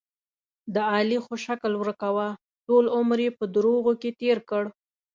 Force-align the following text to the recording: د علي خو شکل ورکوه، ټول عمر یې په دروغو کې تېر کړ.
د 0.73 0.75
علي 0.93 1.17
خو 1.25 1.33
شکل 1.45 1.71
ورکوه، 1.77 2.27
ټول 2.65 2.85
عمر 2.97 3.17
یې 3.25 3.31
په 3.39 3.45
دروغو 3.55 3.93
کې 4.01 4.09
تېر 4.21 4.37
کړ. 4.49 4.63